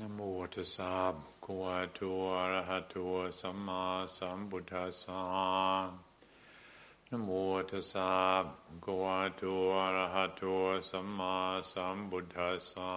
[0.00, 0.20] นะโม
[0.54, 1.98] ตัสสะภะคะวะโต
[2.36, 2.94] อะระหะโต
[3.40, 3.84] สัมมา
[4.16, 5.22] สัมพุทธัสสะ
[7.10, 7.28] นะโม
[7.70, 9.42] ตัสสะภะคะวะโต
[9.76, 10.42] อะระหะโต
[10.90, 11.36] สัมมา
[11.72, 12.92] สัมพุทธัสสะ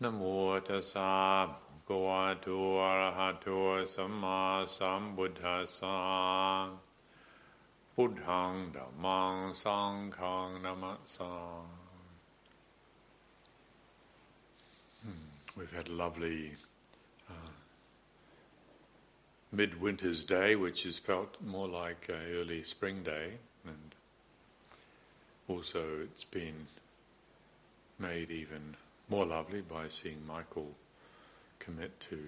[0.00, 0.22] นะโม
[0.68, 1.14] ตัสสะ
[1.46, 2.46] ภะคะวะโต
[2.82, 3.46] อะระหะโต
[3.94, 4.40] สัมมา
[4.76, 5.98] สัมพุทธัสสะ
[7.92, 11.32] พุทธังธัมมังสังฆังนะมัสสา
[15.56, 16.52] We've had a lovely
[17.30, 17.48] uh,
[19.50, 23.94] midwinter's day, which has felt more like an early spring day, and
[25.48, 26.66] also it's been
[27.98, 28.76] made even
[29.08, 30.72] more lovely by seeing Michael
[31.58, 32.18] commit to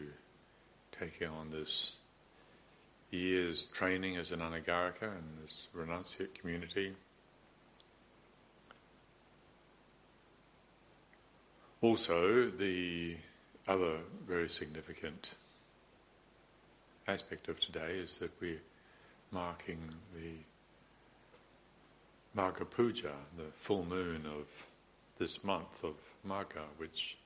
[0.99, 1.93] taking on this
[3.11, 6.95] year's training as an anagarika in this renunciate community.
[11.81, 13.15] Also, the
[13.69, 15.31] other very significant
[17.07, 18.61] aspect of today is that we're
[19.31, 19.79] marking
[20.13, 20.33] the
[22.37, 24.47] Magha Puja, the full moon of
[25.19, 25.95] this month of
[26.27, 27.17] Magha, which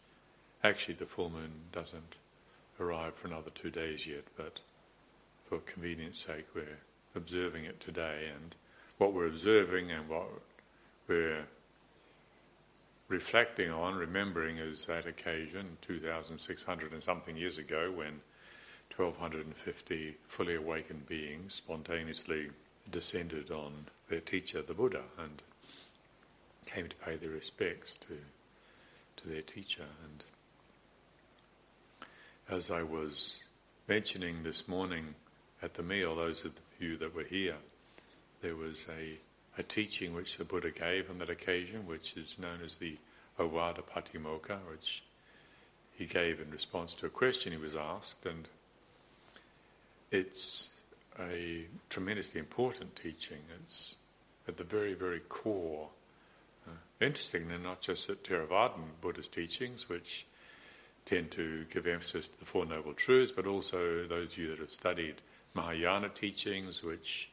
[0.63, 2.17] actually the full moon doesn't
[2.79, 4.61] arrive for another two days yet, but
[5.47, 6.79] for convenience sake we're
[7.17, 8.31] observing it today.
[8.35, 8.55] And
[8.99, 10.29] what we're observing and what
[11.09, 11.47] we're
[13.13, 18.23] reflecting on, remembering is that occasion, 2,600 and something years ago, when
[18.97, 22.49] 1,250 fully awakened beings spontaneously
[22.91, 23.73] descended on
[24.09, 25.43] their teacher, the Buddha, and
[26.65, 28.17] came to pay their respects to,
[29.19, 29.85] to their teacher.
[30.05, 30.25] And
[32.49, 33.45] as I was
[33.89, 35.15] mentioning this morning
[35.63, 37.57] at the meal, those of you that were here,
[38.41, 39.19] there was a
[39.59, 42.97] a teaching which the Buddha gave on that occasion, which is known as the
[43.39, 45.03] Ovada Patimokkha, which
[45.93, 48.49] he gave in response to a question he was asked, and
[50.11, 50.71] it's
[51.19, 53.39] a tremendously important teaching.
[53.63, 53.97] It's
[54.49, 55.89] at the very, very core.
[56.67, 60.27] Uh, interestingly, not just at Theravadan Buddhist teachings, which
[61.05, 64.61] tend to give emphasis to the Four Noble Truths, but also those of you that
[64.61, 65.17] have studied
[65.55, 67.31] Mahayana teachings, which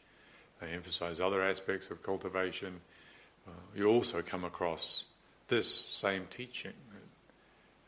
[0.60, 2.80] they emphasize other aspects of cultivation.
[3.48, 5.06] Uh, you also come across
[5.48, 6.74] this same teaching.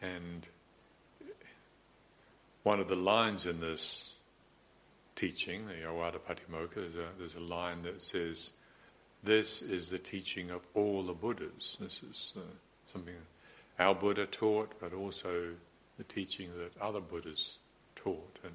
[0.02, 0.48] And
[2.64, 4.12] one of the lines in this
[5.16, 8.52] teaching, the Ovada Patimokkha, there's a, there's a line that says,
[9.24, 11.78] This is the teaching of all the Buddhas.
[11.80, 12.42] This is uh,
[12.92, 13.14] something
[13.80, 15.50] our Buddha taught, but also
[15.98, 17.58] the teaching that other Buddhas
[17.96, 18.40] taught.
[18.44, 18.54] And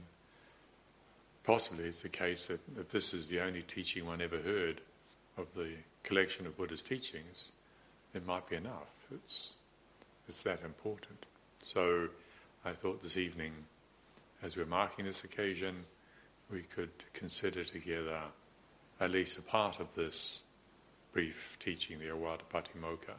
[1.47, 4.81] possibly it's the case that if this is the only teaching one ever heard
[5.39, 5.71] of the
[6.03, 7.51] collection of Buddha's teachings,
[8.15, 9.07] it might be enough.
[9.15, 9.53] It's,
[10.29, 11.25] it's that important.
[11.62, 12.09] So
[12.65, 13.53] I thought this evening,
[14.43, 15.84] as we're marking this occasion,
[16.51, 18.21] we could consider together
[19.01, 20.43] at least a part of this
[21.13, 23.15] brief teaching, the Ovada Patimokkha.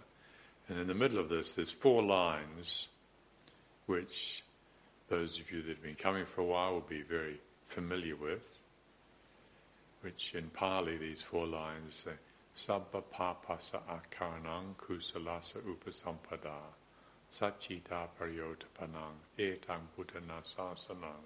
[0.68, 2.90] And in the middle of this, there's four lines
[3.86, 4.44] which
[5.08, 8.60] those of you that have been coming for a while will be very familiar with,
[10.02, 12.14] which in Pali, these four lines say,
[12.56, 16.56] Sabba papasa akaranang kusalasa upasampada
[17.32, 21.24] sachita paryotapanang etang buddhana sasanang.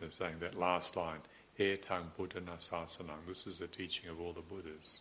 [0.00, 1.20] They're saying that last line,
[1.58, 3.26] etang buddhana sasanang.
[3.26, 4.98] This is the teaching of all the Buddhas.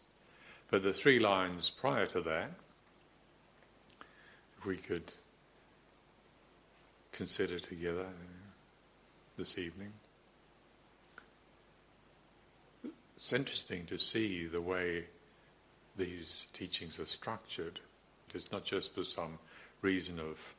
[0.72, 2.52] But the three lines prior to that,
[4.58, 5.12] if we could
[7.12, 8.08] consider together
[9.38, 9.94] this evening.
[13.18, 15.06] It's interesting to see the way
[15.98, 17.80] these teachings are structured.
[18.34, 19.40] It's not just for some
[19.82, 20.56] reason of,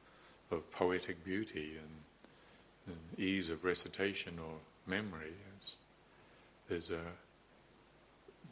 [0.51, 4.55] of poetic beauty and, and ease of recitation or
[4.87, 5.33] memory.
[5.56, 5.77] It's,
[6.69, 7.03] there's a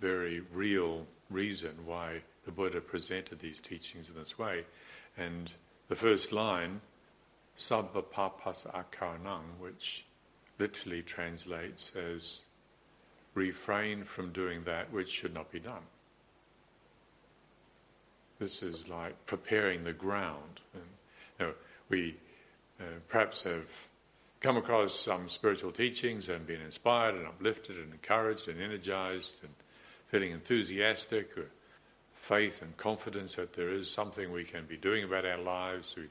[0.01, 4.65] very real reason why the Buddha presented these teachings in this way.
[5.17, 5.51] And
[5.89, 6.81] the first line,
[7.57, 10.05] Sabba Papas Akaranang, which
[10.59, 12.43] literally translates as
[13.35, 15.83] refrain from doing that which should not be done.
[18.39, 20.61] This is like preparing the ground.
[20.75, 20.85] And,
[21.39, 21.55] you know,
[21.89, 22.17] we
[22.81, 23.89] uh, perhaps have
[24.41, 29.53] come across some spiritual teachings and been inspired and uplifted and encouraged and energized and
[30.09, 31.47] feeling enthusiastic or
[32.13, 35.95] faith and confidence that there is something we can be doing about our lives.
[35.97, 36.09] We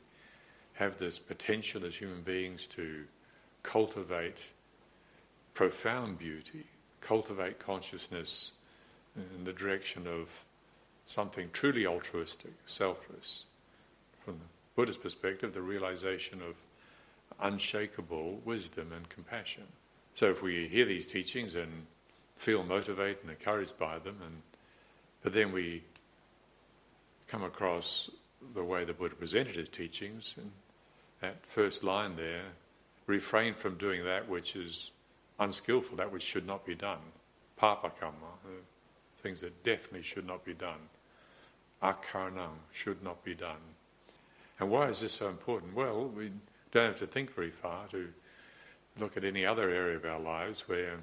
[0.73, 3.03] have this potential as human beings to
[3.63, 4.43] cultivate
[5.53, 6.65] profound beauty,
[7.01, 8.51] cultivate consciousness
[9.15, 10.45] in the direction of
[11.05, 13.45] something truly altruistic, selfless,
[14.23, 16.55] from the Buddhist perspective, the realization of
[17.41, 19.63] unshakable wisdom and compassion.
[20.13, 21.71] So if we hear these teachings and
[22.35, 24.41] feel motivated and encouraged by them, and
[25.23, 25.83] but then we
[27.27, 28.09] come across
[28.53, 30.51] the way the Buddha presented his teachings, and
[31.19, 32.43] that first line there,
[33.11, 34.93] refrain from doing that which is
[35.37, 36.99] unskillful, that which should not be done.
[37.59, 38.61] Papakama, uh,
[39.17, 40.79] things that definitely should not be done.
[41.83, 43.63] Akaranam, should not be done.
[44.59, 45.75] And why is this so important?
[45.75, 46.31] Well, we
[46.71, 48.07] don't have to think very far to
[48.97, 50.99] look at any other area of our lives where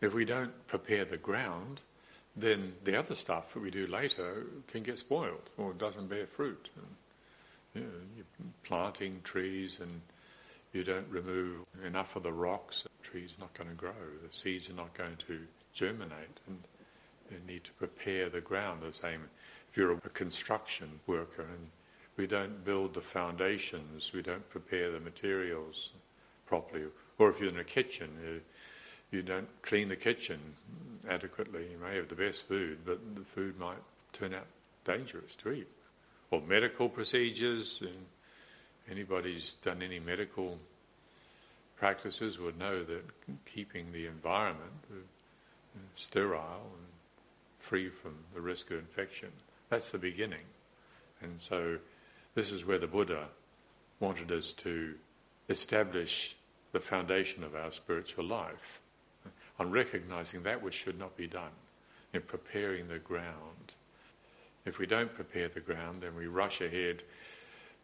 [0.00, 1.80] if we don't prepare the ground,
[2.36, 6.70] then the other stuff that we do later can get spoiled or doesn't bear fruit.
[7.78, 10.00] You know, you're planting trees and
[10.72, 13.92] you don't remove enough of the rocks, the tree's not going to grow,
[14.26, 15.40] the seeds are not going to
[15.72, 16.58] germinate, and
[17.30, 19.22] you need to prepare the ground the same.
[19.70, 21.68] If you're a construction worker and
[22.16, 25.90] we don't build the foundations, we don't prepare the materials
[26.46, 26.84] properly,
[27.18, 28.40] or if you're in a kitchen, you,
[29.10, 30.40] you don't clean the kitchen
[31.08, 33.78] adequately, you may have the best food, but the food might
[34.12, 34.46] turn out
[34.84, 35.68] dangerous to eat.
[36.30, 38.06] Or medical procedures, and
[38.90, 40.58] anybody's done any medical
[41.76, 43.02] practices would know that
[43.46, 44.96] keeping the environment uh,
[45.94, 46.86] sterile and
[47.58, 49.28] free from the risk of infection,
[49.68, 50.44] that's the beginning.
[51.22, 51.78] And so
[52.34, 53.28] this is where the Buddha
[54.00, 54.94] wanted us to
[55.48, 56.36] establish
[56.72, 58.80] the foundation of our spiritual life
[59.24, 61.50] uh, on recognizing that which should not be done,
[62.12, 63.74] in preparing the ground.
[64.68, 67.02] If we don't prepare the ground, then we rush ahead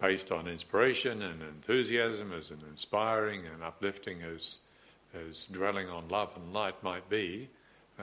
[0.00, 4.58] based on inspiration and enthusiasm as an inspiring and uplifting as,
[5.14, 7.48] as dwelling on love and light might be,
[7.98, 8.02] uh,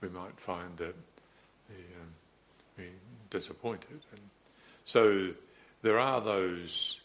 [0.00, 0.96] we might find that
[1.68, 2.08] the, um,
[2.76, 2.88] we're
[3.30, 4.00] disappointed.
[4.10, 4.20] And
[4.84, 5.30] so
[5.82, 7.00] there are those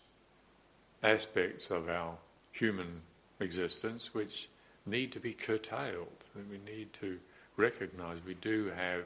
[1.03, 2.15] aspects of our
[2.51, 3.01] human
[3.39, 4.49] existence which
[4.87, 6.07] need to be curtailed,
[6.49, 7.19] we need to
[7.55, 9.05] recognize we do have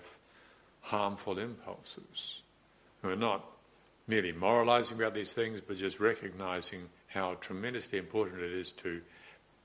[0.83, 2.41] harmful impulses.
[3.01, 3.44] We're not
[4.07, 9.01] merely moralizing about these things, but just recognizing how tremendously important it is to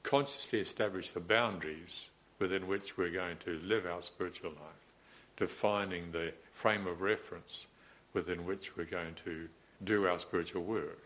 [0.02, 4.92] consciously establish the boundaries within which we're going to live our spiritual life,
[5.36, 7.66] defining the frame of reference
[8.14, 9.48] within which we're going to
[9.82, 11.02] do our spiritual work,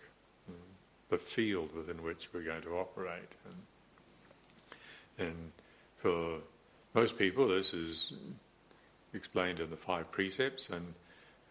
[0.51, 0.55] mm,
[1.09, 3.35] the field within which we're going to operate.
[5.19, 5.53] And, and
[5.99, 6.39] for
[6.95, 8.13] most people, this is
[9.15, 10.71] explained in the five precepts.
[10.71, 10.95] And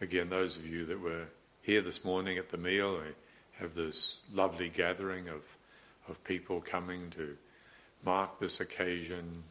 [0.00, 1.26] again, those of you that were
[1.62, 3.12] here this morning at the meal, we
[3.52, 5.42] have this lovely gathering of,
[6.08, 7.36] of people coming to
[8.04, 9.42] mark this occasion,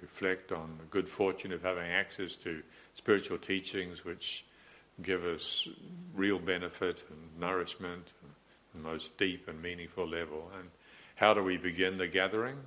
[0.00, 2.62] reflect on the good fortune of having access to
[2.94, 4.44] spiritual teachings which
[5.02, 5.66] give us
[6.14, 10.50] real benefit and nourishment at the most deep and meaningful level.
[10.58, 10.68] And
[11.16, 12.58] how do we begin the gathering?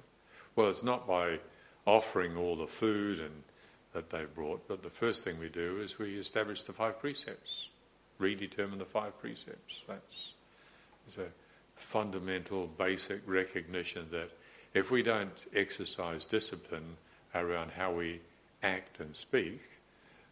[0.56, 1.40] Well, it's not by
[1.86, 3.44] offering all the food and
[3.94, 7.70] that they've brought, but the first thing we do is we establish the five precepts,
[8.20, 9.84] redetermine the five precepts.
[9.88, 10.34] That's
[11.18, 11.28] a
[11.76, 14.32] fundamental, basic recognition that
[14.74, 16.98] if we don't exercise discipline,
[17.36, 18.20] around how we
[18.64, 19.62] act and speak,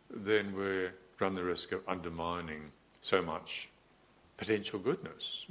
[0.10, 0.88] then we
[1.20, 3.70] run the risk of undermining so much
[4.38, 5.46] potential goodness.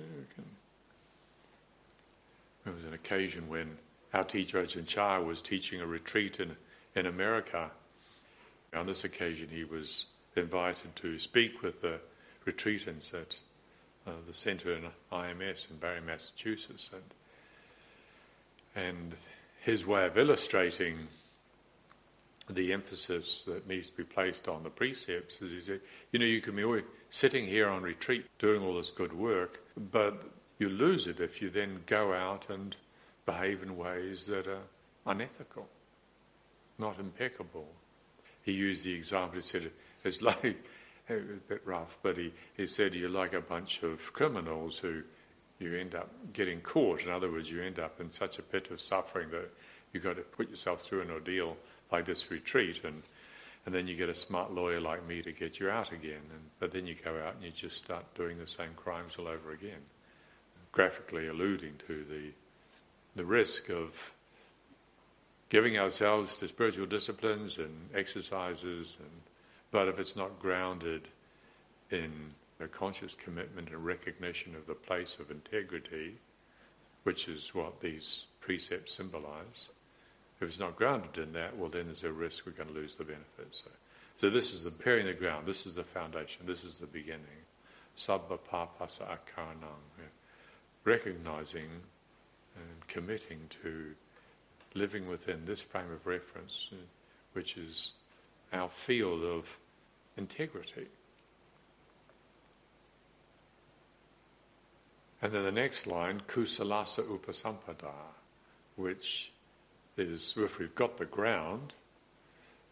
[2.65, 3.77] There was an occasion when
[4.13, 6.57] our teacher Ajahn Chah was teaching a retreat in,
[6.95, 7.71] in America.
[8.75, 12.01] On this occasion, he was invited to speak with the
[12.47, 13.39] retreatants at
[14.07, 16.91] uh, the centre in IMS in Barre, Massachusetts.
[16.93, 19.15] And, and
[19.61, 21.09] his way of illustrating
[22.51, 25.81] the emphasis that needs to be placed on the precepts is he said,
[26.13, 29.63] you know, you can be sitting here on retreat doing all this good work,
[29.93, 30.25] but
[30.59, 32.77] you lose it if you then go out and
[33.25, 34.63] behave in ways that are
[35.07, 35.67] unethical,
[36.79, 37.67] not impeccable.
[38.45, 39.71] He used the example, he said,
[40.05, 40.57] it's like,
[41.11, 41.15] a
[41.49, 45.03] bit rough, but he, he said you're like a bunch of criminals who
[45.59, 47.03] you end up getting caught.
[47.03, 49.51] In other words, you end up in such a pit of suffering that
[49.93, 51.57] you've got to put yourself through an ordeal
[51.93, 53.03] like this retreat, and
[53.67, 56.21] and then you get a smart lawyer like me to get you out again.
[56.31, 59.27] And, but then you go out and you just start doing the same crimes all
[59.27, 59.81] over again,
[60.71, 62.33] graphically alluding to the
[63.17, 64.13] the risk of
[65.55, 69.21] giving ourselves to spiritual disciplines and exercises, and
[69.71, 71.07] but if it's not grounded
[71.93, 72.11] in
[72.59, 76.17] a conscious commitment and recognition of the place of integrity,
[77.05, 79.69] which is what these precepts symbolize,
[80.41, 82.97] if it's not grounded in that, well, then there's a risk we're going to lose
[82.97, 83.47] the benefit.
[83.53, 83.71] So
[84.17, 87.45] So this is the preparing the ground, this is the foundation, this is the beginning.
[87.95, 89.79] Sabba papasa akaranam.
[90.85, 91.71] Recognizing
[92.57, 93.95] and committing to
[94.75, 96.77] living within this frame of reference, uh,
[97.33, 97.93] which is
[98.53, 99.59] our field of
[100.17, 100.87] integrity.
[105.23, 107.95] And then the next line, kusalasa upasampada,
[108.77, 109.33] which
[109.97, 111.75] is if we've got the ground,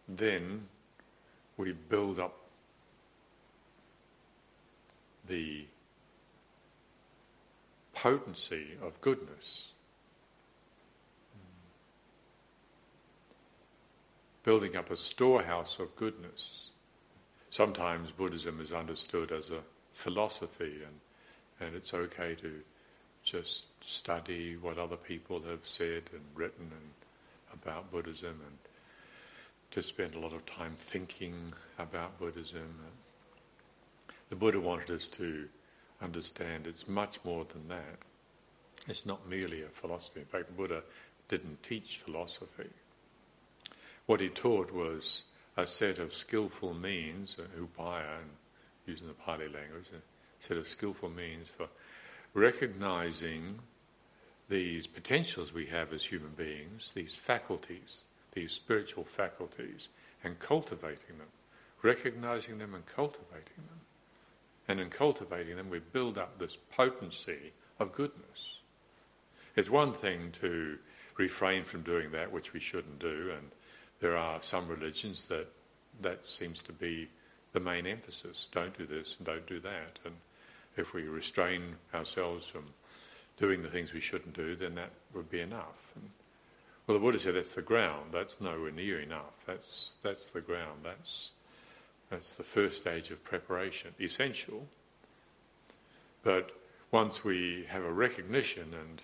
[0.09, 0.67] then
[1.57, 2.37] we build up
[5.29, 5.65] the
[7.95, 9.72] potency of goodness.
[14.45, 16.71] Building up a storehouse of goodness.
[17.51, 19.61] Sometimes Buddhism is understood as a
[19.93, 22.61] philosophy, and, and it's okay to
[23.23, 26.91] just study what other people have said and written and
[27.53, 28.59] about Buddhism and
[29.71, 32.75] to spend a lot of time thinking about Buddhism.
[34.29, 35.49] The Buddha wanted us to
[36.03, 37.99] understand it's much more than that.
[38.89, 40.21] It's not merely a philosophy.
[40.21, 40.83] In fact, the Buddha
[41.29, 42.69] didn't teach philosophy.
[44.07, 45.25] What he taught was
[45.57, 48.31] a set of skillful means, upaya, and
[48.87, 51.69] using the Pali language, a set of skillful means for
[52.35, 53.59] recognizing
[54.49, 58.01] these potentials we have as human beings, these faculties,
[58.33, 59.89] these spiritual faculties,
[60.25, 61.29] and cultivating them,
[61.83, 63.81] recognizing them and cultivating them.
[64.69, 68.59] And in cultivating them, we build up this potency of goodness.
[69.57, 70.79] It's one thing to
[71.17, 73.51] refrain from doing that, which we shouldn't do, and
[74.03, 75.47] there are some religions that
[76.01, 77.09] that seems to be
[77.53, 78.49] the main emphasis.
[78.51, 79.99] Don't do this and don't do that.
[80.05, 80.15] And
[80.77, 82.65] if we restrain ourselves from
[83.39, 85.93] doing the things we shouldn't do, then that would be enough.
[85.95, 86.11] And,
[86.87, 88.11] well, the Buddha said that's the ground.
[88.13, 89.45] That's nowhere near enough.
[89.47, 90.81] That's that's the ground.
[90.83, 91.31] That's
[92.11, 94.67] that's the first stage of preparation, essential.
[96.25, 96.51] But
[96.91, 99.01] once we have a recognition and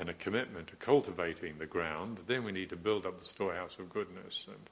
[0.00, 3.78] and a commitment to cultivating the ground, then we need to build up the storehouse
[3.78, 4.70] of goodness, and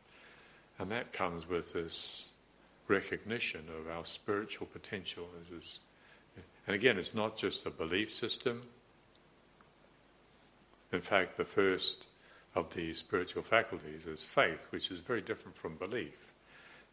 [0.79, 2.31] and that comes with this
[2.87, 5.29] recognition of our spiritual potential.
[6.67, 8.63] And again, it's not just a belief system.
[10.93, 12.07] In fact, the first
[12.55, 16.33] of the spiritual faculties is faith, which is very different from belief.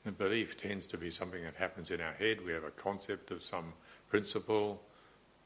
[0.04, 2.44] And belief tends to be something that happens in our head.
[2.44, 3.74] We have a concept of some
[4.10, 4.82] principle,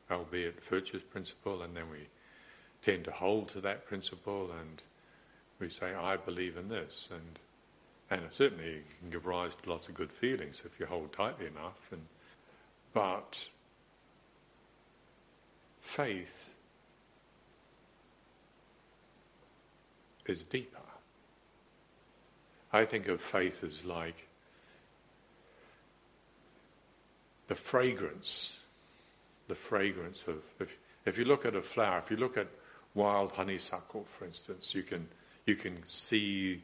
[0.09, 2.07] albeit virtuous principle, and then we
[2.83, 4.81] tend to hold to that principle and
[5.59, 7.09] we say, I believe in this.
[7.11, 7.39] And,
[8.09, 11.47] and it certainly can give rise to lots of good feelings if you hold tightly
[11.47, 11.79] enough.
[11.91, 12.01] And,
[12.93, 13.49] but
[15.81, 16.53] faith
[20.25, 20.77] is deeper.
[22.71, 24.27] I think of faith as like
[27.47, 28.53] the fragrance,
[29.47, 32.47] the fragrance of, if, if you look at a flower, if you look at
[32.99, 35.07] wild honeysuckle, for instance, you can,
[35.45, 36.61] you can see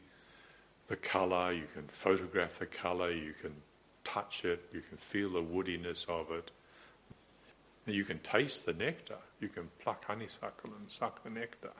[0.88, 3.54] the colour, you can photograph the colour, you can
[4.04, 6.50] touch it, you can feel the woodiness of it.
[7.86, 9.18] You can taste the nectar.
[9.40, 11.72] You can pluck honeysuckle and suck the nectar.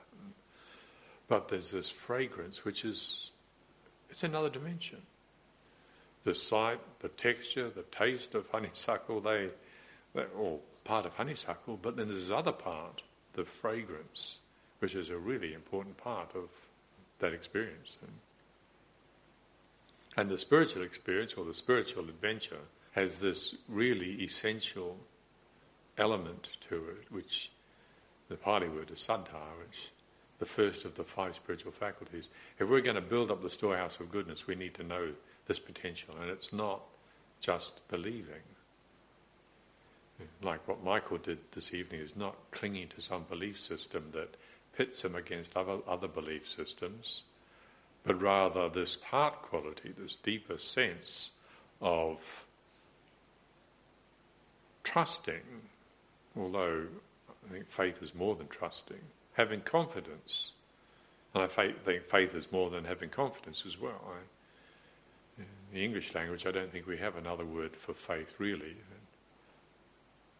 [1.27, 3.31] But there's this fragrance which is,
[4.09, 5.01] it's another dimension.
[6.23, 9.49] The sight, the texture, the taste of honeysuckle, they,
[10.15, 14.39] they're all part of honeysuckle, but then there's this other part, the fragrance,
[14.79, 16.49] which is a really important part of
[17.19, 17.97] that experience.
[18.01, 18.11] And,
[20.15, 24.97] and the spiritual experience or the spiritual adventure has this really essential
[25.97, 27.51] element to it, which
[28.29, 29.91] the Pali word is saddha, which
[30.39, 32.29] the first of the five spiritual faculties.
[32.59, 35.13] If we're going to build up the storehouse of goodness, we need to know
[35.47, 36.81] this potential, and it's not
[37.39, 38.41] just believing.
[40.41, 44.35] Like what Michael did this evening is not clinging to some belief system that
[44.75, 47.23] pits him against other, other belief systems,
[48.03, 51.31] but rather this heart quality, this deeper sense
[51.81, 52.45] of
[54.83, 55.41] trusting,
[56.37, 56.85] although
[57.29, 59.01] I think faith is more than trusting
[59.37, 60.51] having confidence.
[61.33, 64.01] And I think faith is more than having confidence as well.
[64.07, 68.75] I, in the English language, I don't think we have another word for faith really.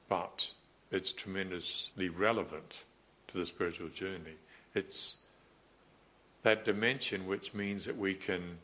[0.09, 0.51] But
[0.91, 2.83] it's tremendously relevant
[3.27, 4.37] to the spiritual journey.
[4.73, 5.17] It's
[6.43, 8.59] that dimension which means that we can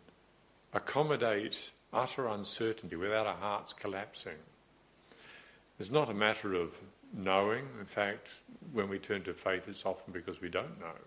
[0.74, 4.38] accommodate utter uncertainty without our hearts collapsing.
[5.80, 6.76] It's not a matter of
[7.14, 7.68] knowing.
[7.80, 8.42] In fact,
[8.72, 10.98] when we turn to faith, it's often because we don't know.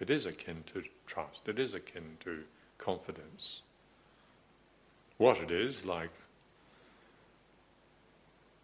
[0.00, 2.42] It is akin to trust, it is akin to
[2.78, 3.62] confidence.
[5.18, 6.10] what it is, like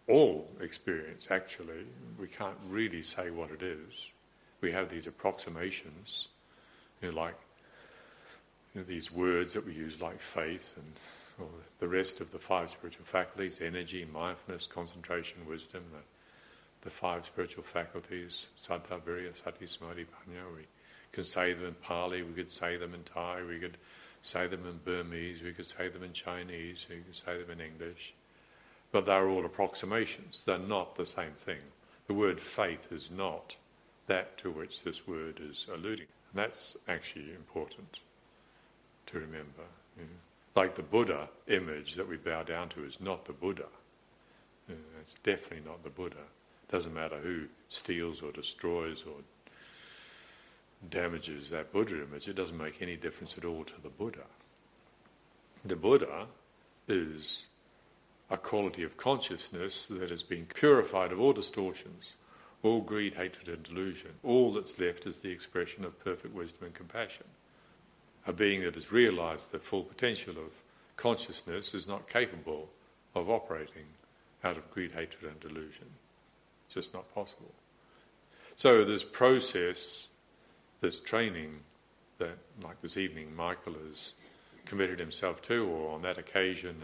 [0.07, 1.85] all experience actually,
[2.19, 4.11] we can't really say what it is.
[4.61, 6.27] We have these approximations,
[7.01, 7.35] you know, like
[8.73, 10.93] you know, these words that we use, like faith and
[11.39, 11.47] or
[11.79, 15.99] the rest of the five spiritual faculties energy, mindfulness, concentration, wisdom, the,
[16.81, 20.43] the five spiritual faculties, saddha, virya, sati, samadhi, panya.
[20.55, 20.67] We
[21.11, 23.77] can say them in Pali, we could say them in Thai, we could
[24.21, 27.61] say them in Burmese, we could say them in Chinese, we could say them in
[27.61, 28.13] English.
[28.91, 31.59] But they're all approximations, they're not the same thing.
[32.07, 33.55] The word faith is not
[34.07, 36.07] that to which this word is alluding.
[36.33, 37.99] And that's actually important
[39.07, 39.63] to remember.
[39.97, 40.09] You know.
[40.55, 43.67] Like the Buddha image that we bow down to is not the Buddha.
[44.67, 46.17] You know, it's definitely not the Buddha.
[46.17, 49.15] It doesn't matter who steals or destroys or
[50.89, 54.25] damages that Buddha image, it doesn't make any difference at all to the Buddha.
[55.63, 56.27] The Buddha
[56.87, 57.47] is
[58.31, 62.15] a quality of consciousness that has been purified of all distortions,
[62.63, 64.11] all greed, hatred, and delusion.
[64.23, 67.25] All that's left is the expression of perfect wisdom and compassion.
[68.25, 70.51] A being that has realized the full potential of
[70.95, 72.69] consciousness is not capable
[73.15, 73.85] of operating
[74.43, 75.87] out of greed, hatred, and delusion.
[76.65, 77.51] It's just not possible.
[78.55, 80.07] So, this process
[80.81, 81.59] this training
[82.17, 84.13] that, like this evening, Michael has
[84.65, 86.81] committed himself to, or on that occasion,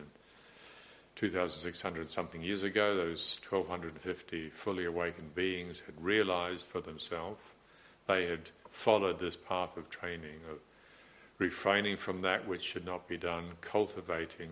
[1.18, 7.42] 2,600 something years ago, those 1,250 fully awakened beings had realized for themselves
[8.08, 10.60] they had followed this path of training, of
[11.40, 14.50] refraining from that which should not be done, cultivating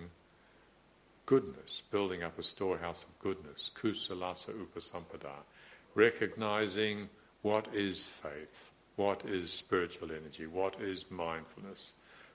[1.26, 5.44] goodness, building up a storehouse of goodness, kusalasa upasampada,
[5.96, 7.10] recognizing
[7.42, 10.48] what is faith, what is spiritual energy?
[10.48, 11.94] What is mindfulness?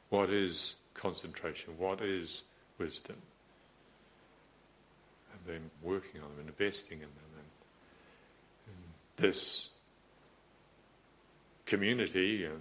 [0.09, 1.75] What is concentration?
[1.79, 2.43] What is
[2.79, 3.17] wisdom?
[5.47, 7.31] And then working on them, investing in them.
[7.37, 7.47] And,
[8.67, 8.85] and
[9.17, 9.71] this
[11.67, 12.61] community and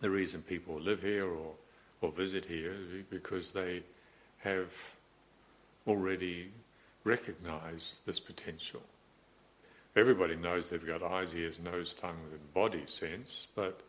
[0.00, 1.52] the reason people live here or,
[2.00, 3.82] or visit here is because they
[4.38, 4.72] have
[5.86, 6.50] already
[7.04, 8.82] recognized this potential.
[9.94, 13.82] Everybody knows they've got eyes, ears, nose, tongue, and body sense, but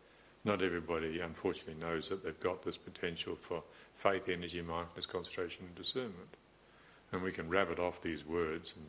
[0.43, 3.63] not everybody, unfortunately, knows that they've got this potential for
[3.95, 6.38] faith, energy, mindfulness, concentration, and discernment.
[7.13, 8.88] And we can rabbit off these words, and,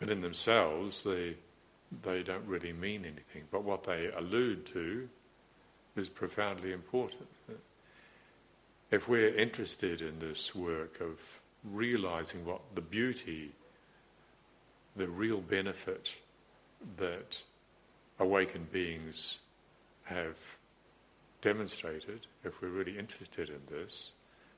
[0.00, 1.36] but in themselves, they,
[2.02, 3.44] they don't really mean anything.
[3.52, 5.08] But what they allude to
[5.94, 7.28] is profoundly important.
[8.90, 13.52] If we're interested in this work of realizing what the beauty
[14.96, 16.16] the real benefit
[16.96, 17.42] that
[18.18, 19.40] awakened beings
[20.04, 20.58] have
[21.40, 24.12] demonstrated, if we're really interested in this,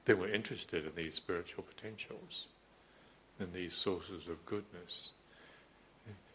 [0.04, 2.46] then we're interested in these spiritual potentials,
[3.40, 5.10] in these sources of goodness.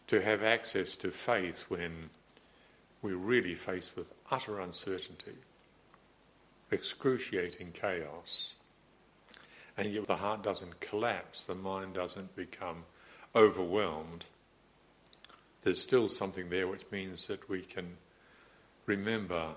[0.08, 2.10] To have access to faith when
[3.00, 5.36] we're really faced with utter uncertainty,
[6.70, 8.54] excruciating chaos,
[9.76, 12.84] and yet the heart doesn't collapse, the mind doesn't become
[13.34, 14.24] overwhelmed,
[15.62, 17.96] there's still something there which means that we can
[18.86, 19.50] remember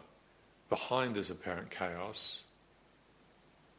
[0.69, 2.41] behind this apparent chaos,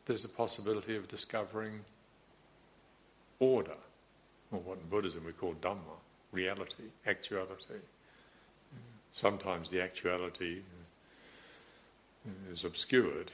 [0.07, 1.81] there's the possibility of discovering
[3.39, 3.77] order,
[4.53, 5.99] or what in Buddhism we call Dhamma,
[6.33, 7.81] reality, actuality.
[9.13, 10.61] Sometimes the actuality
[12.27, 13.31] uh, is obscured.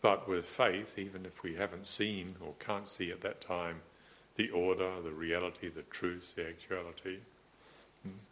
[0.00, 3.80] But with faith, even if we haven't seen or can't see at that time
[4.36, 7.18] the order, the reality, the truth, the actuality.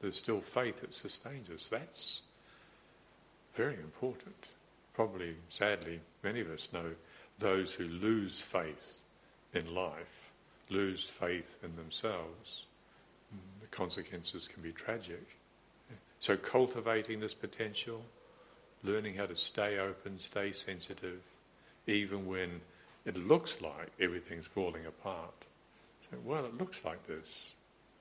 [0.00, 1.68] There's still faith that sustains us.
[1.68, 2.22] That's
[3.56, 4.46] very important.
[4.96, 6.92] Probably, sadly, many of us know
[7.38, 9.02] those who lose faith
[9.54, 10.32] in life,
[10.68, 12.64] lose faith in themselves.
[13.30, 15.36] Hmm, the consequences can be tragic.
[16.18, 18.02] So, cultivating this potential,
[18.82, 21.20] learning how to stay open, stay sensitive,
[21.86, 22.62] even when
[23.04, 25.46] it looks like everything's falling apart
[26.24, 27.50] well, it looks like this.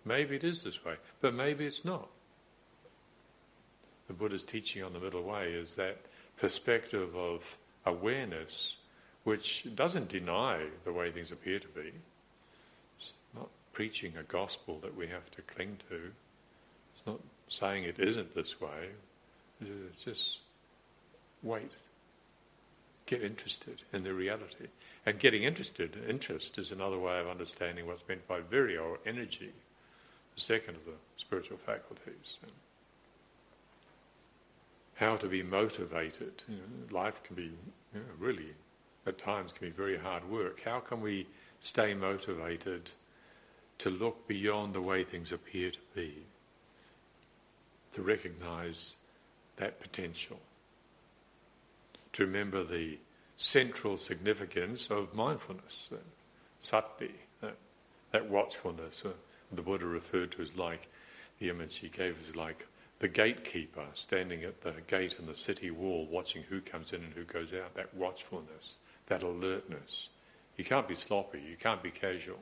[0.04, 2.08] Maybe it is this way, but maybe it's not.
[4.08, 5.98] The Buddha's teaching on the middle way is that
[6.38, 8.78] perspective of awareness
[9.24, 11.92] which doesn't deny the way things appear to be.
[13.00, 16.12] It's not preaching a gospel that we have to cling to.
[16.94, 17.20] It's not
[17.50, 18.90] saying it isn't this way.
[19.60, 20.40] It's just
[21.42, 21.72] wait.
[23.08, 24.68] Get interested in the reality.
[25.06, 29.54] And getting interested, interest is another way of understanding what's meant by virya or energy,
[30.36, 32.38] the second of the spiritual faculties.
[34.96, 36.44] How to be motivated.
[36.48, 37.52] You know, life can be you
[37.94, 38.54] know, really,
[39.06, 40.62] at times, can be very hard work.
[40.62, 41.28] How can we
[41.60, 42.92] stay motivated
[43.78, 46.14] to look beyond the way things appear to be,
[47.94, 48.96] to recognize
[49.58, 50.40] that potential,
[52.14, 52.98] to remember the
[53.38, 55.98] central significance of mindfulness, uh,
[56.62, 57.58] sati, that,
[58.12, 59.04] that watchfulness.
[59.06, 59.10] Uh,
[59.52, 60.90] the Buddha referred to as like,
[61.40, 62.66] the image he gave is like
[63.00, 67.14] the gatekeeper standing at the gate in the city wall watching who comes in and
[67.14, 68.78] who goes out, that watchfulness,
[69.08, 70.10] that alertness.
[70.58, 72.40] You can't be sloppy, you can't be casual.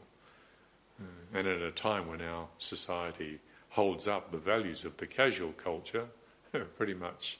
[1.01, 1.39] Mm.
[1.39, 3.39] And at a time when our society
[3.69, 6.05] holds up the values of the casual culture,
[6.77, 7.39] pretty much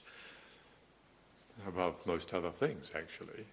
[1.68, 3.46] above most other things, actually,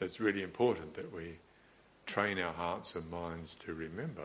[0.00, 1.36] it's really important that we
[2.06, 4.22] train our hearts and minds to remember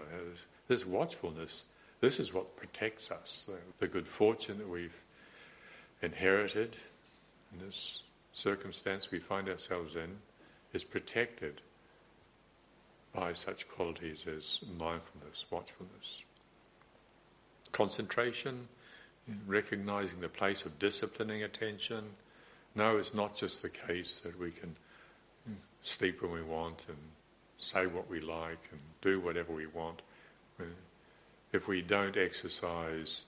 [0.67, 1.65] this watchfulness
[2.01, 3.47] this is what protects us.
[3.47, 4.95] The, the good fortune that we've
[6.01, 6.77] inherited
[7.51, 10.17] in this circumstance we find ourselves in
[10.73, 11.61] is protected
[13.13, 16.23] by such qualities as mindfulness, watchfulness.
[17.71, 18.67] Concentration,
[19.47, 22.03] recognizing the place of disciplining attention.
[22.75, 24.75] No, it's not just the case that we can
[25.49, 26.97] mm, sleep when we want and
[27.57, 30.01] say what we like and do whatever we want
[30.61, 30.65] mm.
[31.51, 33.25] If we don't exercise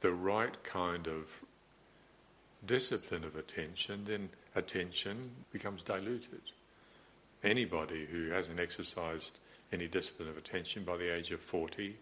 [0.00, 1.42] the right kind of
[2.64, 6.40] discipline of attention, then attention becomes diluted.
[7.42, 9.38] Anybody who hasn't exercised
[9.72, 11.96] any discipline of attention by the age of 40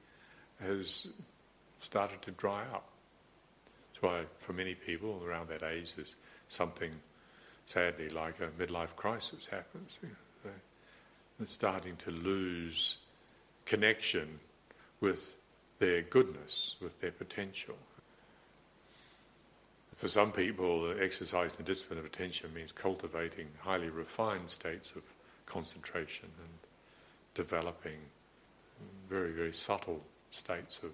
[0.60, 1.08] has
[1.80, 2.88] started to dry up.
[3.92, 6.16] That's why, for many people around that age, there's
[6.48, 6.90] something
[7.66, 9.90] sadly like a midlife crisis happens.
[10.44, 12.96] They're starting to lose
[13.66, 14.38] connection
[15.00, 15.36] with
[15.78, 17.76] their goodness, with their potential.
[19.96, 25.02] For some people, exercising the discipline of attention means cultivating highly refined states of
[25.46, 26.58] concentration and
[27.34, 27.98] developing
[29.08, 30.92] very, very subtle states of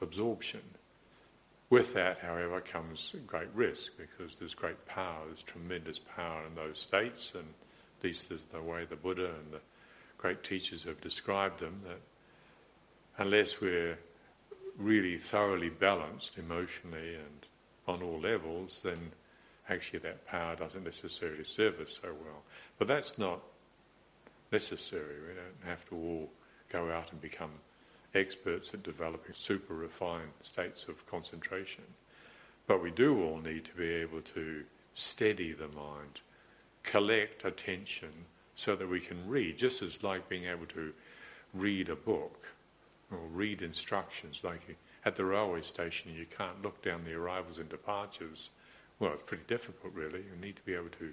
[0.00, 0.62] absorption.
[1.70, 6.80] With that, however, comes great risk because there's great power, there's tremendous power in those
[6.80, 9.60] states, and at least is the way the Buddha and the
[10.16, 12.00] great teachers have described them, that
[13.18, 13.98] unless we're
[14.78, 17.46] really thoroughly balanced emotionally and
[17.86, 19.12] on all levels, then
[19.68, 22.42] actually that power doesn't necessarily serve us so well.
[22.78, 23.40] But that's not
[24.50, 25.20] necessary.
[25.26, 26.30] We don't have to all
[26.68, 27.50] go out and become
[28.14, 31.84] experts at developing super refined states of concentration.
[32.66, 36.20] But we do all need to be able to steady the mind,
[36.82, 38.10] collect attention
[38.56, 40.92] so that we can read, just as like being able to
[41.52, 42.46] read a book
[43.14, 44.42] or read instructions.
[44.44, 48.50] Like at the railway station, you can't look down the arrivals and departures.
[48.98, 50.20] Well, it's pretty difficult, really.
[50.20, 51.12] You need to be able to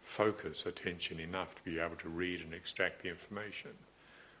[0.00, 3.72] focus attention enough to be able to read and extract the information.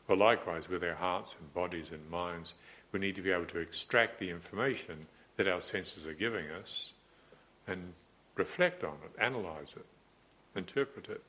[0.06, 2.54] Well, likewise, with our hearts and bodies and minds,
[2.92, 6.92] we need to be able to extract the information that our senses are giving us
[7.66, 7.92] and
[8.36, 9.86] reflect on it, analyze it,
[10.56, 11.22] interpret it.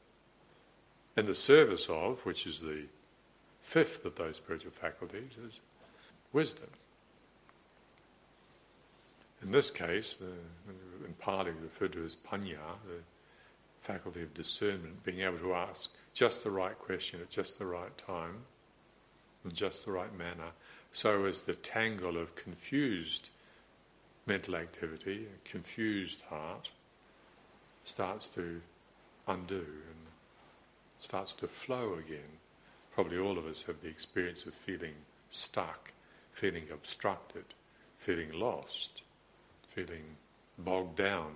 [1.17, 2.83] In the service of, which is the
[3.67, 5.59] fifth of those spiritual faculties, is
[6.31, 6.69] wisdom.
[9.43, 10.31] In this case, the,
[11.05, 13.01] in Pali referred to as panya, the
[13.81, 17.95] faculty of discernment, being able to ask just the right question at just the right
[17.97, 18.37] time,
[19.43, 20.51] in just the right manner,
[20.93, 23.31] so as the tangle of confused
[24.27, 26.71] mental activity, a confused heart,
[27.83, 28.61] starts to
[29.27, 30.07] undo and
[30.99, 32.39] starts to flow again.
[32.97, 34.95] Probably all of us have the experience of feeling
[35.29, 35.93] stuck
[36.37, 37.45] feeling obstructed,
[37.97, 39.03] feeling lost,
[39.67, 40.03] feeling
[40.59, 41.33] bogged down,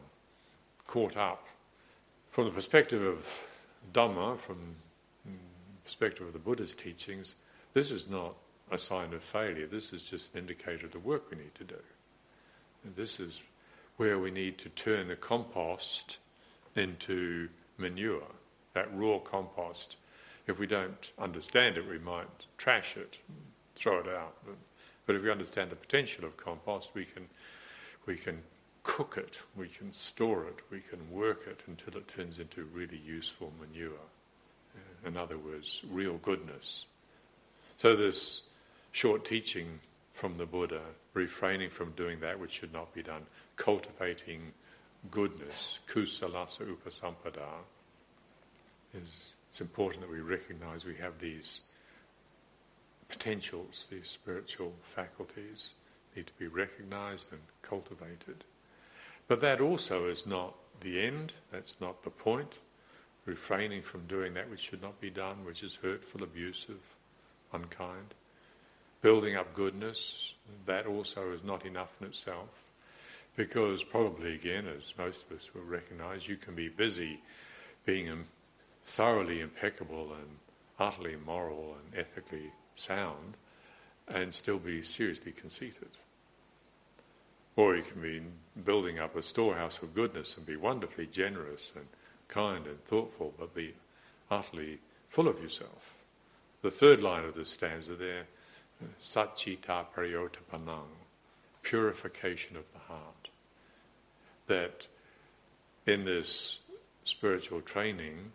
[0.85, 1.47] caught up.
[2.31, 3.25] From the perspective of
[3.93, 4.57] Dhamma, from
[5.25, 5.31] the
[5.83, 7.33] perspective of the Buddha's teachings,
[7.73, 8.35] this is not
[8.69, 9.65] a sign of failure.
[9.65, 11.81] This is just an indicator of the work we need to do.
[12.83, 13.41] And this is
[13.97, 16.17] where we need to turn the compost
[16.75, 18.33] into manure,
[18.73, 19.97] that raw compost.
[20.47, 22.27] If we don't understand it, we might
[22.57, 23.19] trash it,
[23.75, 24.35] throw it out.
[25.05, 27.27] But if we understand the potential of compost, we can,
[28.05, 28.41] we can
[28.83, 32.99] cook it, we can store it, we can work it until it turns into really
[33.05, 33.91] useful manure.
[34.75, 36.85] Uh, in other words, real goodness.
[37.77, 38.43] So this
[38.91, 39.79] short teaching
[40.13, 40.81] from the Buddha,
[41.13, 43.25] refraining from doing that which should not be done,
[43.55, 44.53] cultivating
[45.09, 47.47] goodness, kusalasa upasampada,
[48.93, 51.59] is it's important that we recognize we have these
[53.09, 55.73] potentials, these spiritual faculties,
[56.15, 58.45] need to be recognized and cultivated.
[59.27, 62.59] But that also is not the end, that's not the point.
[63.25, 66.95] Refraining from doing that which should not be done, which is hurtful, abusive,
[67.51, 68.13] unkind.
[69.01, 70.33] Building up goodness,
[70.65, 72.71] that also is not enough in itself.
[73.35, 77.19] Because probably, again, as most of us will recognize, you can be busy
[77.85, 78.07] being
[78.83, 80.37] thoroughly impeccable and
[80.79, 83.35] utterly moral and ethically sound
[84.07, 85.89] and still be seriously conceited.
[87.55, 88.21] Or you can be
[88.63, 91.85] building up a storehouse of goodness and be wonderfully generous and
[92.27, 93.75] kind and thoughtful, but be
[94.29, 96.03] utterly full of yourself.
[96.61, 98.25] The third line of this stanza there,
[98.99, 100.95] Satchita Pariyotapanang,
[101.61, 103.29] purification of the heart.
[104.47, 104.87] That
[105.85, 106.59] in this
[107.03, 108.31] spiritual training,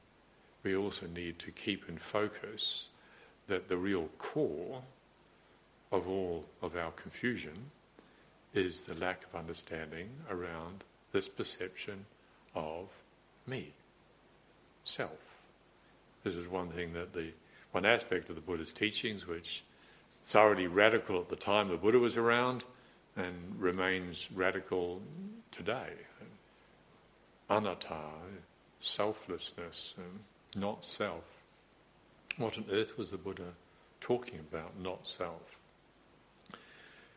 [0.66, 2.88] we also need to keep in focus
[3.46, 4.83] that the real core
[5.92, 7.70] of all of our confusion
[8.52, 12.05] is the lack of understanding around this perception
[12.57, 12.88] of
[13.46, 13.70] me,
[14.85, 15.38] self.
[16.24, 17.29] This is one thing that the
[17.70, 19.62] one aspect of the Buddha's teachings which
[20.24, 22.64] thoroughly radical at the time the Buddha was around
[23.14, 25.00] and remains radical
[25.52, 25.92] today.
[27.48, 28.00] Anatta,
[28.81, 29.94] selflessness,
[30.57, 31.25] not self.
[32.38, 33.53] What on earth was the Buddha
[34.01, 35.59] talking about, not self?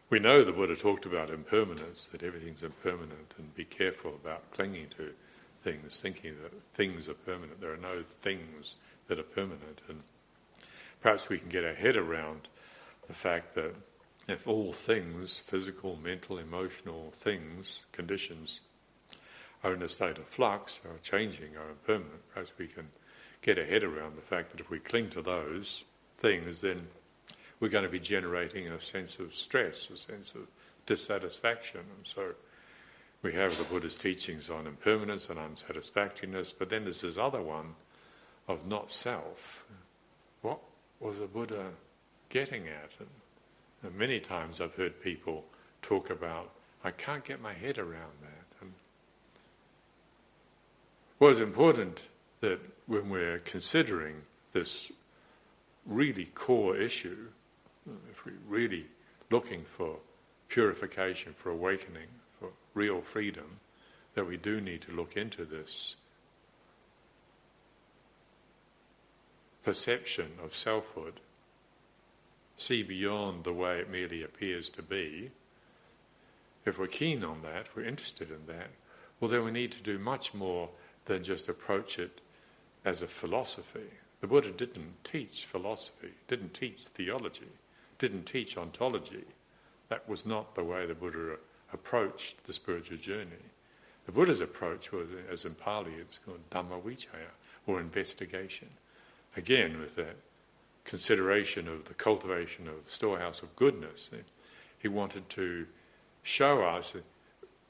[0.10, 4.88] We know the Buddha talked about impermanence, that everything's impermanent, and be careful about clinging
[4.98, 5.12] to
[5.62, 7.62] things, thinking that things are permanent.
[7.62, 8.76] There are no things
[9.08, 9.82] that are permanent.
[9.88, 10.02] And
[11.02, 12.48] perhaps we can get our head around
[13.08, 13.76] the fact that
[14.28, 18.62] if all things, physical, mental, emotional things, conditions,
[19.64, 22.88] are in a state of flux, are changing, are impermanent, perhaps we can
[23.42, 25.86] get our head around the fact that if we cling to those
[26.18, 26.88] things, then
[27.60, 30.48] we're going to be generating a sense of stress, a sense of
[30.86, 31.82] dissatisfaction.
[31.82, 32.34] And so
[33.22, 37.76] we have the Buddha's teachings on impermanence and unsatisfactoriness, but then there's this other one
[38.48, 39.66] of not self.
[40.42, 40.60] What
[41.00, 41.68] was the Buddha
[42.30, 42.96] getting at?
[43.00, 43.10] And,
[43.84, 45.46] and many times I've heard people
[45.82, 46.52] talk about,
[46.84, 48.62] I can't get my head around that.
[48.62, 48.74] And
[51.20, 52.04] well, important
[52.40, 54.92] that when we're considering this
[55.86, 57.28] really core issue,
[58.10, 58.88] if we're really
[59.30, 59.98] looking for
[60.48, 62.08] purification, for awakening,
[62.40, 63.60] for real freedom,
[64.16, 65.98] that we do need to look into this
[69.64, 71.20] perception of selfhood,
[72.58, 75.30] see beyond the way it merely appears to be.
[76.66, 78.72] If we're keen on that, we're interested in that,
[79.20, 80.70] well, then we need to do much more
[81.06, 82.20] than just approach it
[82.86, 83.90] as a philosophy.
[84.22, 87.48] The Buddha didn't teach philosophy, didn't teach theology
[88.00, 89.26] didn't teach ontology.
[89.90, 91.36] That was not the way the Buddha
[91.72, 93.46] approached the spiritual journey.
[94.06, 97.32] The Buddha's approach was, as in Pali, it's called Dhamma Vichaya,
[97.68, 98.70] or investigation.
[99.38, 100.16] Again, with that
[100.86, 104.24] consideration of the cultivation of storehouse of goodness, eh,
[104.80, 105.68] he wanted to
[106.24, 107.04] show us that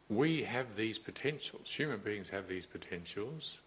[0.07, 1.69] we have these potentials.
[1.71, 3.57] Human beings have these potentials,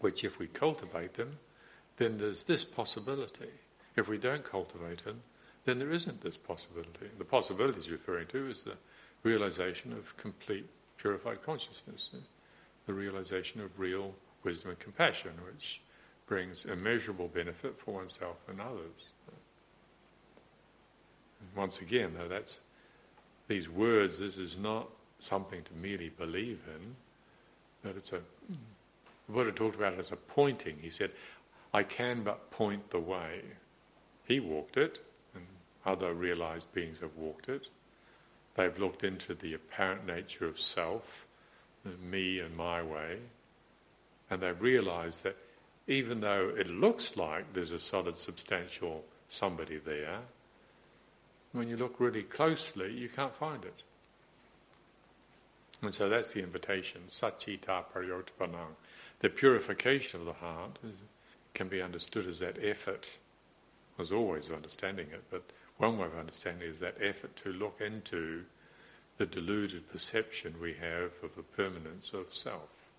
[0.00, 1.38] which, if we cultivate them,
[1.96, 3.50] then there's this possibility.
[3.96, 5.22] If we don't cultivate them,
[5.64, 7.10] then there isn't this possibility.
[7.18, 8.76] The possibility he's referring to is the
[9.22, 12.18] realization of complete purified consciousness, eh?
[12.86, 15.80] the realization of real wisdom and compassion, which
[16.26, 19.12] brings immeasurable benefit for oneself and others.
[21.54, 22.60] Once again, though, that's
[23.48, 24.18] these words.
[24.18, 26.94] This is not something to merely believe in,
[27.82, 28.20] but it's a.
[29.30, 30.78] The Buddha talked about it as a pointing.
[30.80, 31.12] He said,
[31.72, 33.58] "I can but point the way."
[34.26, 34.98] He walked it,
[35.32, 35.46] and
[35.86, 37.68] other realized beings have walked it.
[38.54, 41.28] They've looked into the apparent nature of self,
[41.84, 43.20] me and my way,
[44.28, 45.36] and they've realized that
[45.86, 50.22] even though it looks like there's a solid, substantial somebody there,
[51.52, 53.84] when you look really closely, you can't find it.
[55.82, 58.74] And so that's the invitation, Satchita Pariyotapanang.
[59.20, 60.78] The purification of the heart
[61.54, 63.12] can be understood as that effort.
[63.96, 65.42] was always understanding it, but
[65.76, 68.44] one way of understanding is that effort to look into
[69.18, 72.90] the deluded perception we have of the permanence of self.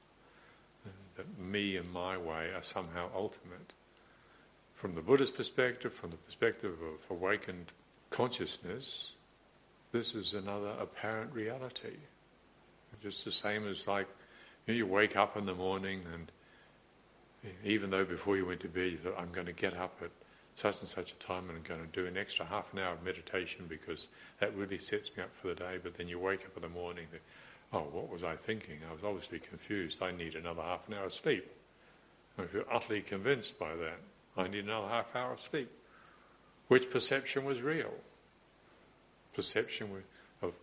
[1.16, 3.74] That me and my way are somehow ultimate.
[4.76, 7.72] From the Buddha's perspective, from the perspective of awakened
[8.12, 9.14] consciousness,
[9.92, 11.98] this is another apparent reality.
[13.02, 14.08] Just the same as like
[14.72, 16.32] you, wake up in the morning and
[17.64, 20.12] even though before you went to bed you thought, I'm going to get up at
[20.56, 22.94] such and such a time and I'm going to do an extra half an hour
[22.94, 25.80] of meditation because that really sets me up for the day.
[25.82, 27.08] But then you wake up in the morning,
[27.74, 28.80] Oh, what was I thinking?
[28.90, 30.04] I was obviously confused.
[30.04, 31.50] I need another half an hour of sleep.
[32.52, 34.00] Feel utterly convinced by that.
[34.36, 35.70] I need another half hour of sleep.
[36.68, 37.94] Which perception was real?
[39.34, 40.04] Perception
[40.42, 40.56] of,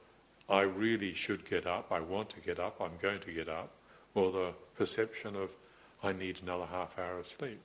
[0.48, 3.70] I really should get up, I want to get up, I'm going to get up,
[4.18, 5.50] or the perception of,
[6.02, 7.60] I need another half hour of sleep.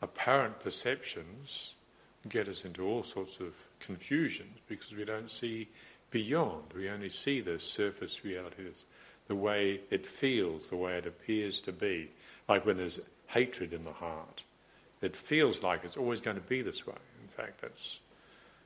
[0.00, 1.74] Apparent perceptions
[2.28, 5.68] get us into all sorts of confusions because we don't see
[6.10, 6.64] beyond.
[6.74, 8.64] We only see the surface reality,
[9.28, 12.10] the way it feels, the way it appears to be.
[12.48, 14.42] Like when there's hatred in the heart,
[15.00, 16.94] it feels like it's always going to be this way.
[17.22, 17.98] In fact, that's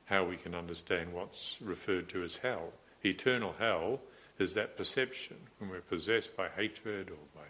[0.05, 2.73] how we can understand what's referred to as hell.
[3.03, 4.01] Eternal hell
[4.39, 7.47] is that perception when we're possessed by hatred or by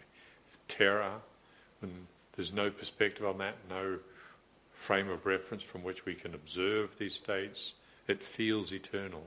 [0.68, 1.20] terror,
[1.80, 3.98] when there's no perspective on that, no
[4.72, 7.74] frame of reference from which we can observe these states.
[8.06, 9.24] It feels eternal.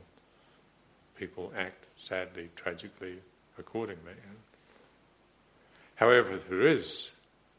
[1.15, 3.17] People act sadly, tragically,
[3.59, 4.13] accordingly.
[5.95, 7.11] However, there is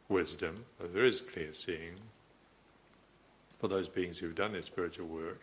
[0.09, 1.95] wisdom, there is clear seeing
[3.61, 5.41] for those beings who've done their spiritual work,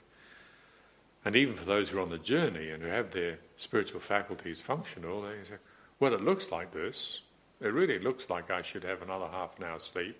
[1.25, 4.61] and even for those who are on the journey and who have their spiritual faculties
[4.61, 5.55] functional, they say,
[5.99, 7.21] well, it looks like this.
[7.61, 10.17] It really looks like I should have another half an hour sleep.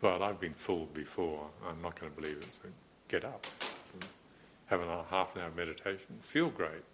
[0.00, 1.46] But I've been fooled before.
[1.68, 2.46] I'm not going to believe it.
[2.62, 2.70] So
[3.08, 3.46] get up,
[4.66, 6.84] have a half an hour meditation, feel great,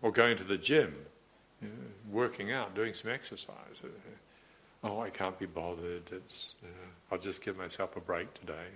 [0.00, 0.94] or going to the gym,
[2.10, 3.82] working out, doing some exercise.
[4.82, 6.10] Oh, I can't be bothered.
[6.10, 6.68] It's, uh,
[7.12, 8.66] I'll just give myself a break today.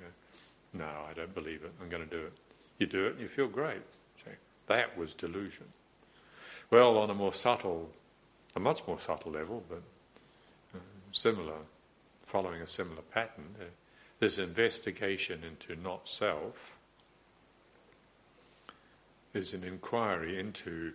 [0.74, 1.72] No, I don't believe it.
[1.80, 2.32] I'm going to do it.
[2.80, 3.82] You do it and you feel great.
[4.24, 4.32] See,
[4.66, 5.66] that was delusion.
[6.70, 7.90] Well, on a more subtle,
[8.56, 9.82] a much more subtle level, but
[10.74, 10.78] uh,
[11.12, 11.58] similar
[12.22, 13.54] following a similar pattern.
[13.60, 13.64] Uh,
[14.18, 16.76] this investigation into not self
[19.34, 20.92] is an inquiry into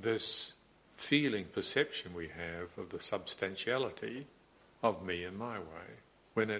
[0.00, 0.52] this
[0.94, 4.26] feeling perception we have of the substantiality
[4.82, 6.00] of me and my way.
[6.34, 6.50] When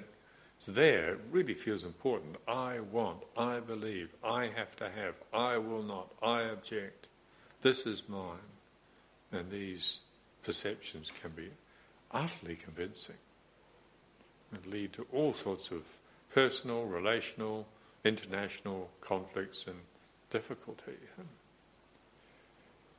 [0.57, 2.37] it's there, it really feels important.
[2.49, 7.09] I want, I believe, I have to have, I will not, I object.
[7.63, 8.39] This is mine.
[9.33, 10.01] And these
[10.43, 11.51] perceptions can be
[12.13, 13.17] utterly convincing
[14.53, 15.83] and lead to all sorts of
[16.33, 17.67] personal, relational,
[18.05, 19.77] international conflicts and
[20.31, 20.93] difficulty.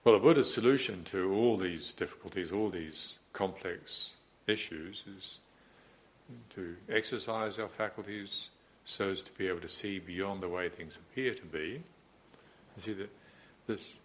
[0.03, 4.13] Well, the Buddha's solution to all these difficulties, all these complex
[4.45, 5.37] issues, is
[6.51, 8.49] to exercise our faculties
[8.85, 11.81] so as to be able to see beyond the way things appear to be.
[12.75, 13.09] You see that
[13.67, 13.95] this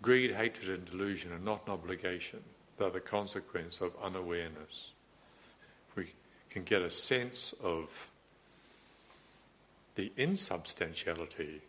[0.00, 2.40] greed, hatred, and delusion are not an obligation,
[2.76, 4.90] they're the consequence of unawareness
[5.94, 6.12] We
[6.50, 8.10] can get a sense of
[9.94, 11.60] the insubstantiality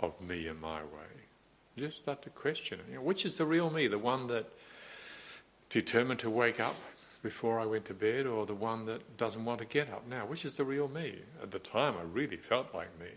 [0.00, 1.78] of me and my way.
[1.78, 2.86] just start to question it.
[2.90, 3.86] You know, which is the real me?
[3.86, 4.46] The one that
[5.70, 6.76] determined to wake up
[7.22, 10.26] before I went to bed, or the one that doesn't want to get up now?
[10.26, 11.20] Which is the real me?
[11.42, 13.10] At the time, I really felt like me.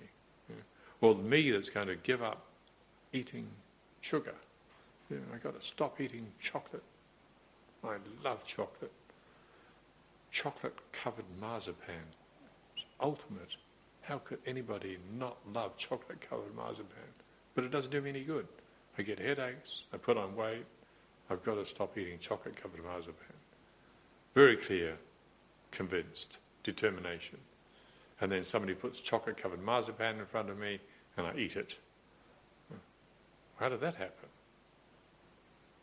[0.50, 0.56] Know,
[1.02, 2.46] or the me that's going to give up
[3.13, 3.48] eating
[4.02, 4.36] sugar.
[5.10, 6.84] You know, I got to stop eating chocolate.
[7.84, 8.91] I love chocolate
[10.36, 12.04] chocolate covered marzipan.
[12.76, 13.56] It's ultimate.
[14.02, 17.08] How could anybody not love chocolate covered marzipan?
[17.54, 18.46] But it doesn't do me any good.
[18.98, 20.65] I get headaches, I put on weight,
[21.30, 23.35] I've got to stop eating chocolate covered marzipan.
[24.36, 24.98] Very clear,
[25.71, 27.39] convinced, determination.
[28.21, 30.80] And then somebody puts chocolate covered marzipan in front of me
[31.17, 31.78] and I eat it.
[33.58, 34.30] How did that happen?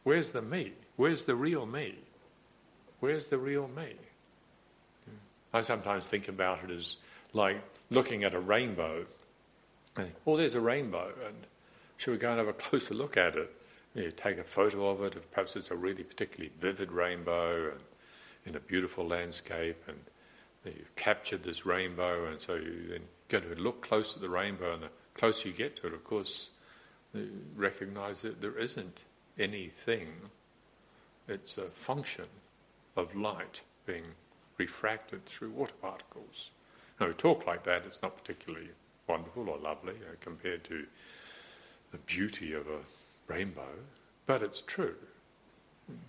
[0.05, 0.73] Where's the me?
[0.97, 1.97] Where's the real me?
[3.01, 3.95] Where's the real me?
[5.55, 6.97] I sometimes think about it as
[7.33, 9.07] like looking at a rainbow.
[10.27, 11.37] Oh, there's a rainbow, and
[11.99, 13.55] should we go and have a closer look at it?
[13.95, 17.81] You take a photo of it, perhaps it's a really particularly vivid rainbow and
[18.47, 19.99] in a beautiful landscape, and
[20.65, 24.75] you've captured this rainbow, and so you then go to look close at the rainbow,
[24.75, 26.51] and the closer you get to it, of course,
[27.15, 29.05] you recognize that there isn't
[29.39, 30.09] anything.
[31.29, 32.27] It's a function
[32.97, 34.05] of light being
[34.59, 36.51] refracted through water particles.
[37.01, 38.69] Now, we talk like that, it's not particularly
[39.07, 40.87] wonderful or lovely uh, compared to
[41.91, 42.81] the beauty of a
[43.27, 43.75] rainbow,
[44.27, 44.95] but it's true.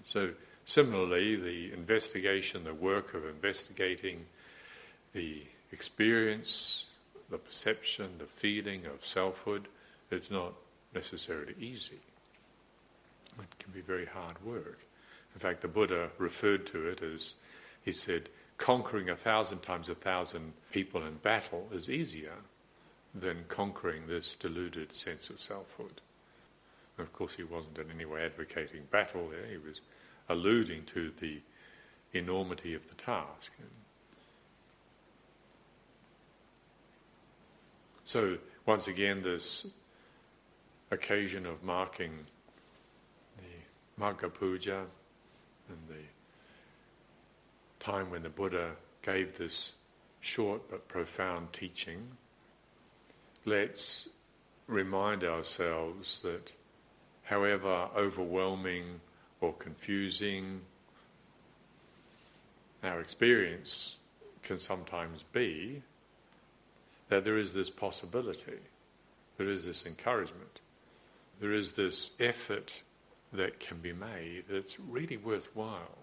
[0.03, 0.31] So,
[0.65, 4.25] similarly, the investigation, the work of investigating
[5.13, 6.85] the experience,
[7.29, 9.67] the perception, the feeling of selfhood,
[10.11, 10.53] it's not
[10.93, 11.99] necessarily easy.
[13.39, 14.79] It can be very hard work.
[15.33, 17.35] In fact, the Buddha referred to it as
[17.81, 22.35] he said, conquering a thousand times a thousand people in battle is easier
[23.13, 26.01] than conquering this deluded sense of selfhood.
[26.97, 29.81] of course, he wasn't in any way advocating battle there, he was
[30.33, 31.39] alluding to the
[32.13, 33.51] enormity of the task.
[38.05, 39.65] So, once again, this
[40.91, 42.11] occasion of marking
[43.37, 44.85] the Magha Puja
[45.69, 46.03] and the
[47.79, 48.71] time when the Buddha
[49.01, 49.73] gave this
[50.19, 52.07] short but profound teaching,
[53.45, 54.09] let's
[54.67, 56.53] remind ourselves that
[57.23, 58.99] however overwhelming
[59.43, 60.61] or confusing
[62.81, 63.97] our experience
[64.41, 65.81] can sometimes be,
[67.09, 68.59] that there is this possibility,
[69.37, 70.61] there is this encouragement,
[71.41, 72.81] there is this effort
[73.33, 75.97] that can be made that's really worthwhile.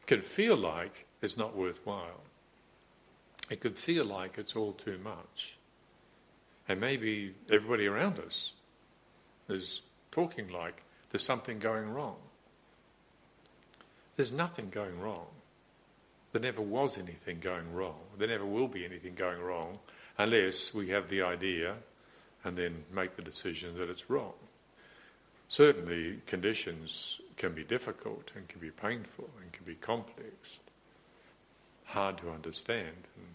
[0.00, 2.22] It can feel like it's not worthwhile.
[3.50, 5.58] It could feel like it's all too much.
[6.66, 8.54] And maybe everybody around us
[9.50, 12.16] is talking like there's something going wrong.
[14.16, 15.26] There's nothing going wrong.
[16.32, 18.00] There never was anything going wrong.
[18.18, 19.78] There never will be anything going wrong
[20.18, 21.76] unless we have the idea
[22.44, 24.34] and then make the decision that it's wrong.
[25.48, 30.60] Certainly, conditions can be difficult and can be painful and can be complex,
[31.84, 33.26] hard to understand and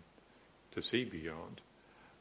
[0.71, 1.61] to see beyond.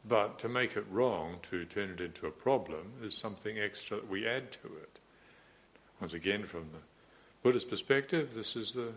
[0.07, 4.09] But to make it wrong, to turn it into a problem, is something extra that
[4.09, 4.99] we add to it.
[6.01, 6.79] Once again, from the
[7.43, 8.93] Buddhist perspective, this is the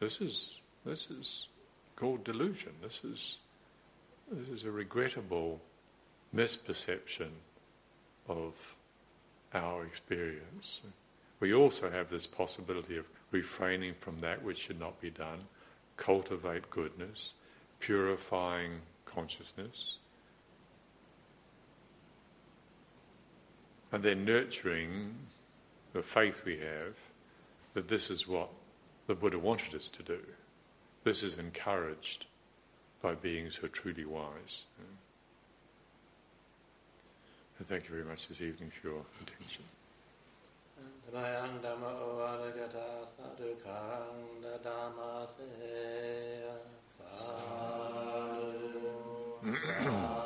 [0.00, 1.48] this is this is
[1.96, 2.72] called delusion.
[2.82, 3.38] This is
[4.30, 5.60] this is a regrettable
[6.34, 7.30] misperception
[8.28, 8.76] of
[9.52, 10.82] our experience.
[11.40, 15.40] We also have this possibility of refraining from that which should not be done,
[15.96, 17.34] cultivate goodness,
[17.80, 19.98] purifying consciousness,
[23.92, 25.14] and then nurturing
[25.92, 26.96] the faith we have
[27.74, 28.48] that this is what
[29.06, 30.20] the Buddha wanted us to do.
[31.04, 32.26] This is encouraged
[33.02, 34.62] by beings who are truly wise.
[37.58, 39.64] And thank you very much this evening for your attention.
[49.44, 50.23] Hmm.